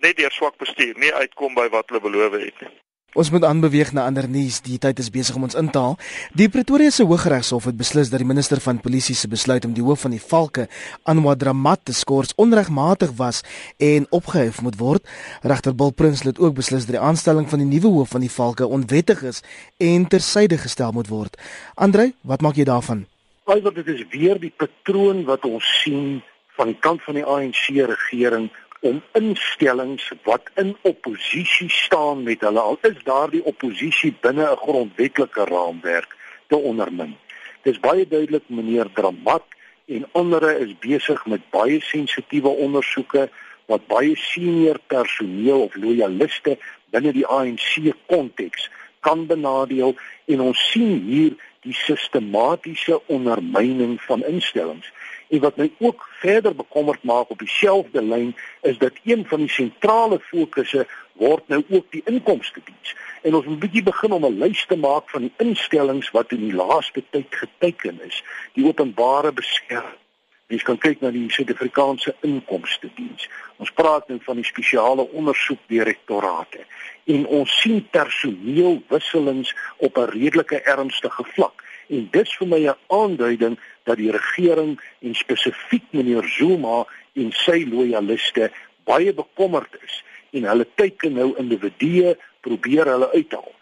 [0.01, 2.86] net deur swak bestuur nie uitkom by wat hulle beloof het nie.
[3.17, 4.59] Ons moet aanbeweeg na ander nuus.
[4.61, 5.95] Die tyd is besig om ons in te haal.
[6.37, 9.85] Die Pretoria se Hooggeregshof het beslis dat die minister van polisie se besluit om die
[9.85, 10.67] hoof van die Valke,
[11.09, 13.41] Anwar Dramat, te skors onregmatig was
[13.81, 15.09] en opgehef moet word.
[15.41, 18.33] Regter Bill Prinsloo het ook beslis dat die aanstelling van die nuwe hoof van die
[18.37, 19.41] Valke onwettig is
[19.81, 21.41] en tersyde gestel moet word.
[21.75, 23.07] Andrei, wat maak jy daarvan?
[23.49, 26.21] Alhoewel dit is weer die patroon wat ons sien
[26.61, 32.61] van die kant van die ANC regering om instellings wat in oppositie staan met hulle
[32.61, 36.17] al is daardie oppositie binne 'n grondwetlike raamwerk
[36.49, 37.17] te ondermin.
[37.63, 39.45] Dis baie duidelik meneer Dramat
[39.87, 43.29] en ander is besig met baie sensitiewe ondersoeke
[43.67, 46.59] wat baie senior personeel of loyaliste
[46.91, 51.35] binne die ANC konteks kan benadeel en ons sien hier
[51.67, 54.87] die sistematiese ondermyning van instellings.
[55.29, 59.51] En wat my ook verder bekommerd maak op dieselfde lyn is dat een van die
[59.51, 62.95] sentrale fokusse word nou ook die inkomste diens.
[63.23, 66.33] En ons moet 'n bietjie begin om 'n lys te maak van die instellings wat
[66.33, 68.23] in die laaste tyd geteken is.
[68.53, 70.05] Die openbare beskerming.
[70.47, 73.29] Jy kan kyk na die Suid-Afrikaanse inkomste diens.
[73.57, 76.63] Ons praat nou van die spesiale ondersoekdirektorate
[77.05, 83.59] en ons sien personeelwisselings op 'n redelike ernstige vlak en dis vir my 'n aanduiding
[83.85, 88.51] dat die regering en spesifiek meneer Zuma en sy lojaliste
[88.85, 93.53] baie bekommerd is en hulle teiken nou individue probeer hulle uithaal.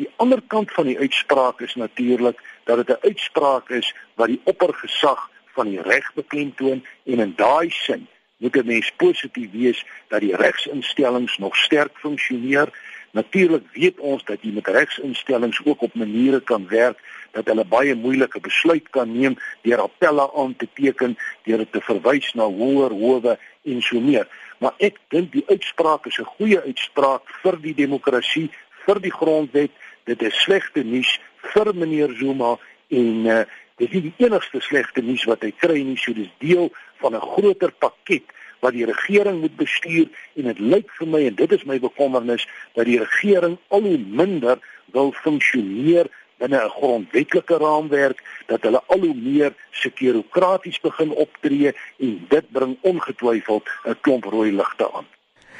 [0.00, 4.40] Die ander kant van die uitspraak is natuurlik dat dit 'n uitspraak is wat die
[4.44, 8.08] oppergesag van die reg beklemtoon en in daai sin
[8.42, 12.68] moet 'n mens positief wees dat die regsinstellings nog sterk funksioneer.
[13.12, 17.00] Natuurlik weet ons dat jy met regsinstellings ook op maniere kan werk
[17.32, 21.80] dat hulle baie moeilike besluit kan neem deur appelle aan te teken, deur dit te
[21.84, 23.36] verwys na hoër howe
[23.68, 24.28] en so meer.
[24.64, 28.50] Maar ek dink die uitspraak is 'n goeie uitspraak vir die demokrasie,
[28.86, 29.70] vir die grondwet.
[30.04, 31.20] Dit is slegte nuus
[31.52, 32.56] vir meneer Zuma
[32.88, 33.44] en uh,
[33.76, 37.20] dis nie die enigste slegte nuus wat hy kry nie, so dis deel van 'n
[37.20, 38.24] groter pakket
[38.62, 42.46] wat die regering moet bestuur en dit lyk vir my en dit is my bekommernis
[42.78, 44.62] dat die regering al hoe minder
[44.94, 46.10] wil funksioneer
[46.42, 52.76] binne 'n grondwetlike raamwerk dat hulle al hoe meer sekurokraties begin optree en dit bring
[52.80, 55.06] ongetwyfeld 'n klomp rooi ligte aan.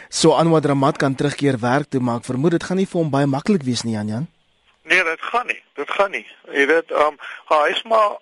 [0.09, 2.25] So Anwar Ramat kan terugkeer werk toe maak.
[2.25, 4.27] Vermoed dit gaan nie vir hom baie maklik wees nie, Jan Jan.
[4.85, 5.62] Nee, dit gaan nie.
[5.75, 6.27] Dit gaan nie.
[6.53, 7.17] Jy weet, ehm um,
[7.49, 8.19] hy is maar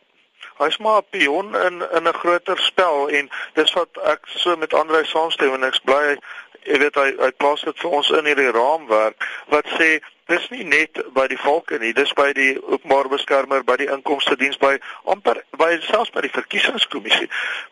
[0.61, 4.75] hy's maar 'n pion in in 'n groter spel en dis wat ek so met
[4.75, 6.16] Andre saamstem en ek's bly
[6.64, 9.90] jy weet hy hy plaas dit vir ons in hierdie raamwerk wat sê
[10.31, 14.37] dis nie net by die volke nie, dis by die openbare beskermer, by die inkomste
[14.38, 14.77] diens by
[15.11, 17.29] amper by selfs by die verkiesingskommissie.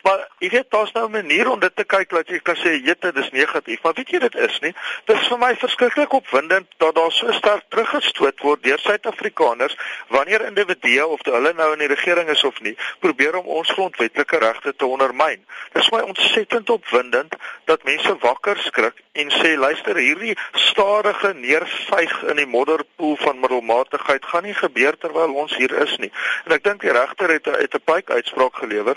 [0.07, 2.75] Maar jy weet daar's nou 'n manier om dit te kyk dat jy kan sê
[2.85, 4.75] jette dis negatief, maar weet jy dit is nie.
[5.07, 9.77] Dit is vir my verskriklik opwindend dat daar so sterk teruggestoot word deur Suid-Afrikaners
[10.09, 14.39] wanneer individue of hulle nou in die regering is of nie, probeer om ons grondwetlike
[14.39, 15.45] regte te ondermyn.
[15.73, 22.15] Dit is my ontsettend opwindend dat mense wakker skrik en sê luister hierdie stadige neersuig
[22.31, 26.11] in die modderpoel van middelmatigheid gaan nie gebeur terwyl ons hier is nie.
[26.47, 28.97] En ek dink die regter het het 'n baie uitspraak gelewer.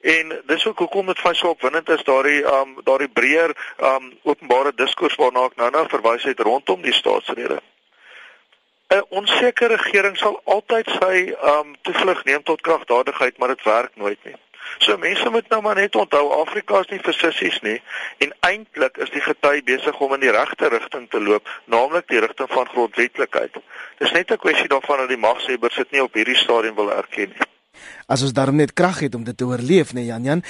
[0.00, 4.72] En dis ook hoekom dit van so opwindend is daardie um daardie breër um openbare
[4.74, 7.58] diskurs waarna ek nou-nou verwys het rondom die staatsrede.
[8.94, 14.24] 'n Onsekere regering sal altyd sy um toevlug neem tot kragdadigheid, maar dit werk nooit
[14.24, 14.36] nie.
[14.78, 17.80] So mense moet nou maar net onthou Afrika is nie vir sissies nie
[18.24, 22.20] en eintlik is die gety besig om in die regte rigting te loop, naamlik die
[22.20, 23.58] rigting van grondwetlikheid.
[23.98, 27.28] Dis net 'n kwessie daarvan dat die magshebbers dit nie op hierdie stadium wil erken
[27.28, 27.46] nie.
[28.06, 30.42] As ons daarom net krag het om dit te oorleef, nee Jan Jan.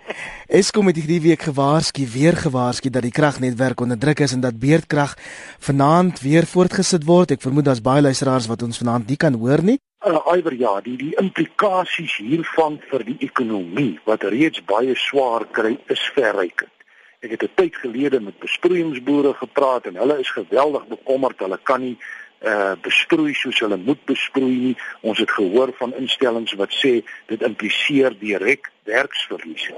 [0.60, 4.58] Eskom het hierdie week gewaarsku, weer gewaarsku dat die kragnetwerk onder druk is en dat
[4.58, 5.16] beerdkrag
[5.58, 7.30] vanaand weer voortgesit word.
[7.30, 9.78] Ek vermoed daar's baie luisteraars wat ons vanaand nie kan hoor nie.
[10.00, 15.74] Uh, Iwer ja, die die implikasies hiervan vir die ekonomie wat reeds baie swaar kry
[15.92, 16.72] is verrykend.
[17.20, 21.38] Ek het 'n tyd gelede met besproeiingsboere gepraat en hulle is geweldig bekommerd.
[21.44, 21.98] Hulle kan nie
[22.40, 24.76] uh besproei soos hulle moet besproei nie.
[25.02, 29.68] Ons het gehoor van instellings wat sê dit impliseer direk werksverlies.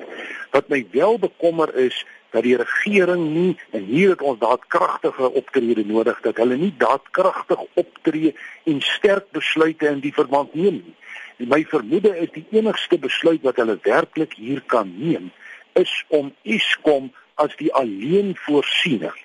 [0.53, 5.85] Wat my wel bekommer is dat die regering nie en hier het ons daadkragtige optrede
[5.87, 10.97] nodig dat hulle nie daadkragtig optree en sterk besluite in die verband neem nie.
[11.37, 15.31] En my vermoede is die enigste besluit wat hulle werklik hier kan neem
[15.79, 19.17] is om Eskom as die alleen voorsiener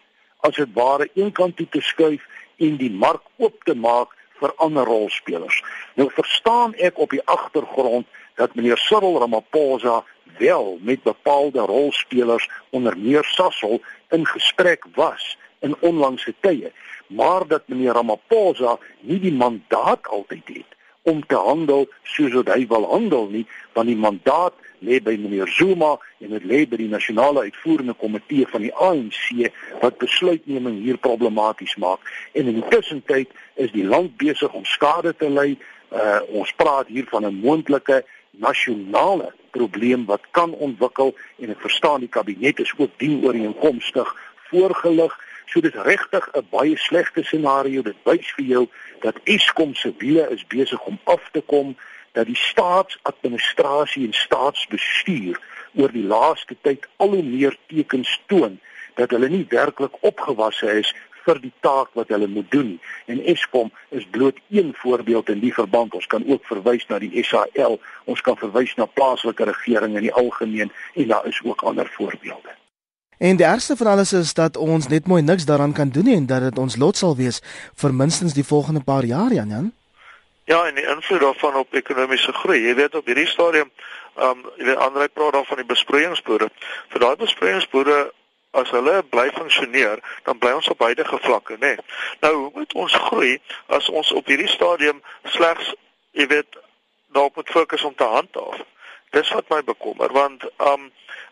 [0.47, 2.23] as dit ware eenkant toe te skuif
[2.63, 5.57] en die mark oop te maak vir ander rolspelers.
[5.97, 8.05] Nou verstaan ek op die agtergrond
[8.37, 10.03] dat meneer Cyril Ramaphosa
[10.37, 16.71] wel met bepaalde rolspelers onder meer Sasol in gesprek was in onlangse tye,
[17.07, 22.65] maar dat meneer Ramaphosa nie die mandaat altyd het om te handel soos wat hy
[22.67, 26.89] wil handel nie, want die mandaat lê by meneer Zuma en dit lê by die
[26.91, 29.47] nasionale uitvoerende komitee van die ANC
[29.81, 32.03] wat besluitneming hier problematies maak.
[32.33, 35.55] En in die tussentyd is die land besig om skade te ly.
[35.87, 38.03] Uh, ons praat hier van 'n moontlike
[38.43, 44.13] nasionale probleem wat kan ontwikkel en ek verstaan die kabinet is ook dien ooreenkomstig
[44.49, 45.13] voorgelig.
[45.47, 47.81] So dit is regtig 'n baie slegte scenario.
[47.81, 48.63] Dit wys vir jou
[49.01, 51.75] dat Eskom se wiele is besig om af te kom,
[52.11, 55.39] dat die staatsadministrasie en staatsbestuur
[55.75, 58.59] oor die laaste tyd al hoe meer tekens toon
[58.97, 60.93] dat hulle nie werklik opgewasse is
[61.27, 62.75] vir die taak wat hulle moet doen.
[63.11, 65.93] En Eskom is bloot een voorbeeld in die verband.
[65.93, 70.13] Ons kan ook verwys na die SAL, ons kan verwys na plaaslike regering in die
[70.13, 72.55] algemeen en daar is ook ander voorbeelde.
[73.17, 76.15] En die ergste van alles is dat ons net mooi niks daaraan kan doen nie
[76.15, 77.41] en dat dit ons lot sal wees
[77.81, 79.71] vir minstens die volgende paar jaar, Jan Jan.
[80.47, 82.61] Ja, en die invloed daarvan op ekonomiese groei.
[82.61, 83.71] Jy weet op hierdie stadium,
[84.15, 86.47] ehm um, jy weet ander praat daar van die besproeiingsboere.
[86.93, 87.97] Vir daai besproeiingsboere
[88.51, 91.75] as hulle bly funksioneer, dan bly ons op beide vlakke, né?
[91.75, 91.77] Nee.
[92.19, 95.73] Nou, hoe moet ons groei as ons op hierdie stadium slegs,
[96.11, 96.57] jy weet,
[97.13, 98.61] daarop moet fokus om te handhaaf.
[99.09, 100.91] Dis wat my bekommer want um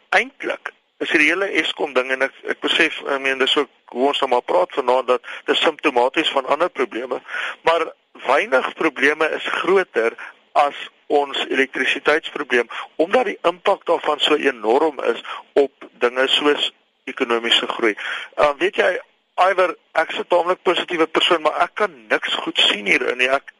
[0.09, 4.07] eintlik is die hele Eskom ding en ek ek besef ek meen dis ook hoe
[4.11, 7.19] ons nou maar praat vanaand dat dit simptomaties van ander probleme
[7.67, 7.89] maar
[8.25, 10.15] weinig probleme is groter
[10.53, 15.21] as ons elektrisiteitsprobleem omdat die impak daarvan so enorm is
[15.53, 16.71] op dinge soos
[17.05, 17.95] ekonomiese groei.
[18.37, 18.93] Uh weet jy
[19.35, 23.29] Iwer ek is 'n taamlik positiewe persoon maar ek kan niks goed sien hierin nie.
[23.29, 23.51] Ek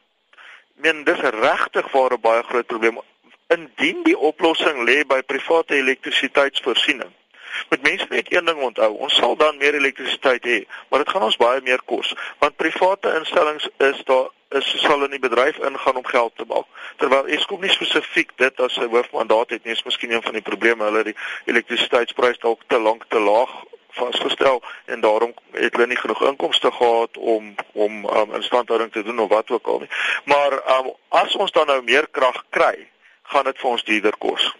[0.82, 3.00] meen dis regtig waar 'n baie groot probleem.
[3.48, 7.12] Indien die oplossing lê by private elektrisiteitsvoorsiening
[7.68, 11.28] Met mense net een ding onthou, ons sal dan meer elektrisiteit hê, maar dit gaan
[11.28, 15.96] ons baie meer kos, want private instellings is daar is sal in die bedryf ingaan
[15.96, 16.66] om geld te maak.
[16.96, 20.44] Terwyl Eskom nie spesifiek dit as sy hoofmandaat het nie, is miskien een van die
[20.46, 21.16] probleme hulle die
[21.50, 23.50] elektrisiteitsprys dalk te lank te laag
[23.96, 29.18] vasgestel en daarom het hulle nie genoeg inkomste gehad om om um, instandhouding te doen
[29.18, 29.90] of wat ook al nie.
[30.24, 32.88] Maar um, as ons dan nou meer krag kry,
[33.22, 34.52] gaan dit vir ons duurder kos.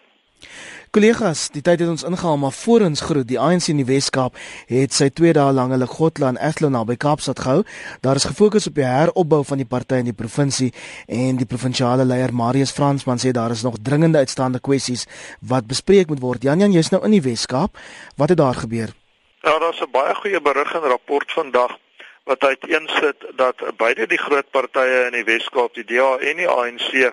[0.97, 4.39] Kollegas, die tyd het ons ingehaal, maar voor ons groet, die ANC in die Wes-Kaap
[4.71, 7.67] het sy 2 dae lange Legotla en Ethlo naby Kaapstad gehou.
[8.01, 10.71] Daar is gefokus op die heropbou van die party in die provinsie
[11.05, 15.05] en die provinsiale leier Marius Fransman sê daar is nog dringende uitstaande kwessies
[15.45, 16.49] wat bespreek moet word.
[16.49, 17.77] Jan Jan, jy's nou in die Wes-Kaap.
[18.17, 18.97] Wat het daar gebeur?
[19.45, 21.77] Ja, daar's 'n baie goeie berig en rapport vandag
[22.25, 27.13] wat uiteensit dat beide die groot partye in die Wes-Kaap, die DA en die ANC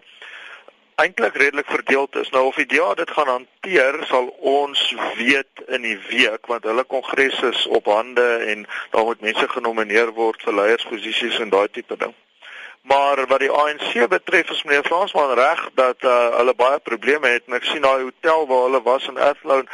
[0.95, 2.29] eintlik redelik verdeeld is.
[2.29, 6.83] Nou of die DA dit gaan hanteer, sal ons weet in die week want hulle
[6.83, 11.97] kongres is op hande en daar moet mense genomineer word vir leiersposisies en daai tipe
[11.97, 12.13] ding.
[12.83, 17.45] Maar wat die ANC betref, is meneer Fransman reg dat uh, hulle baie probleme het
[17.47, 19.69] en ek sien daai hotel waar hulle was in Athlone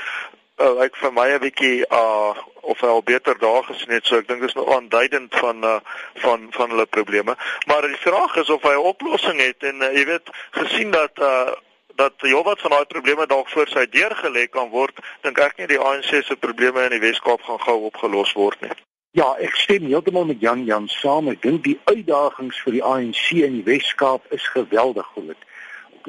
[0.59, 4.27] uh, ek vir my 'n bietjie uh of al beter daar gesien het so ek
[4.27, 5.79] dink dis nou aanduidend van uh
[6.23, 7.35] van van hulle probleme.
[7.67, 11.11] Maar die vraag is of hy 'n oplossing het en uh, jy weet gesien dat
[11.19, 11.51] uh
[11.95, 15.57] dat jy wat van daai probleme dalk voor sy deur gelê kan word dink ek
[15.57, 18.71] nie die ANC se probleme in die Wes-Kaap gaan gou opgelos word nie.
[19.11, 21.27] Ja, ek stem heeltemal met Jan Jan saam.
[21.27, 25.48] Ek dink die uitdagings vir die ANC in die Wes-Kaap is geweldig groot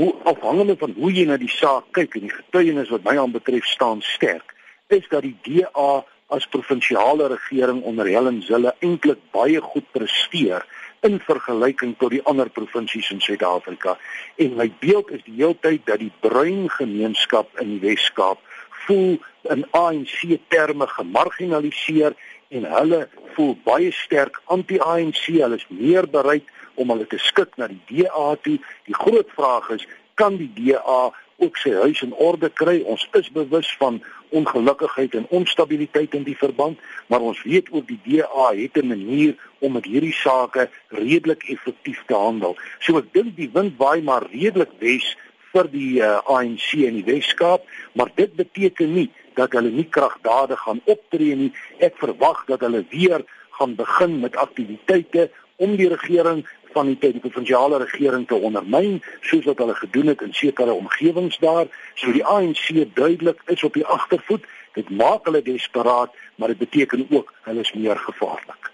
[0.00, 3.66] hoe afhangende van hoe jy na die saak kyk en die getuienis wat my aanbetref
[3.68, 4.54] staan sterk,
[4.88, 6.00] is dat die DA
[6.32, 10.64] as provinsiale regering onder Helen Zille eintlik baie goed presteer
[11.04, 13.98] in vergelyking tot die ander provinsies in Suid-Afrika.
[14.40, 18.40] En my beeld is die heeltyd dat die bruin gemeenskap in die Wes-Kaap
[18.86, 19.18] voel
[19.52, 20.16] in ANC
[20.48, 22.16] terme gemarginaliseer
[22.56, 23.02] en hulle
[23.34, 25.26] voel baie sterk anti-ANC.
[25.28, 26.48] Hulle is meer bereid
[26.80, 28.56] om hulle te skik na die DA toe.
[28.88, 29.86] Die groot vraag is,
[30.20, 31.10] kan die DA
[31.40, 32.80] ook sy huis in orde kry?
[32.88, 34.00] Ons is bewus van
[34.36, 36.78] ongelukkigheid en onstabiliteit in die verband,
[37.10, 42.02] maar ons weet ook die DA het 'n manier om met hierdie sake redelik effektief
[42.06, 42.56] te handel.
[42.78, 45.16] So ek dink die wind waai maar redelik wes
[45.52, 50.60] vir die uh, ANC in die Wes-Kaap, maar dit beteken nie dat hulle nie kragdadig
[50.60, 51.52] gaan optree nie.
[51.78, 53.24] Ek verwag dat hulle weer
[53.58, 59.02] gaan begin met aktiwiteite om die regering van die tyd die provinsiale regering te ondermyn
[59.20, 61.68] soos wat hulle gedoen het in sekere omgewings daar.
[61.94, 64.44] So die ANC duidelik is op die agtervoet.
[64.74, 68.70] Dit maak hulle desperaat, maar dit beteken ook hulle is meer gevaarlik.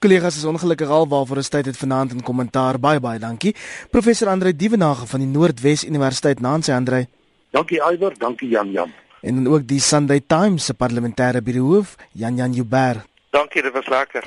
[0.00, 2.78] Kollegas is ongelukkig al waarvoor ons tyd het vanaand in kommentaar.
[2.80, 3.54] Baie baie dankie.
[3.90, 7.06] Professor Andre Dievenage van die Noordwes Universiteit Nancy Andre.
[7.50, 8.92] Dankie Iwer, dankie Jan Jan.
[9.20, 13.04] En dan ook die Sunday Times se parlementêre birohoof Jan Jan Jubber.
[13.30, 14.24] Dankie, dit was lekker.